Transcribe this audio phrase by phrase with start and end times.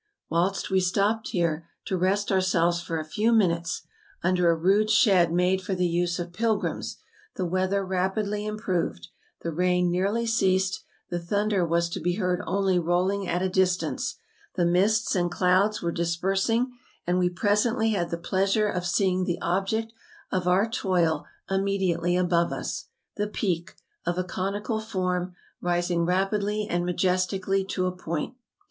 [0.31, 3.83] VTiilst we stopped here to rest ourselves for a few minutes,
[4.23, 6.97] under a rude shed made for the use of pilgrims,
[7.35, 9.09] the w^eather rapidly improved;
[9.43, 14.17] the rain nearly ceased, the thunder was to be heard only rolling at a distance,
[14.55, 16.69] the mists and clouds were dis¬ persing,
[17.05, 19.93] and we presently had the pleasure of seeing the object
[20.31, 22.85] of our toil immediately above us,
[23.17, 23.75] the Peak,
[24.07, 28.33] of a conical form, rising rapidly and majesti¬ cally to a point.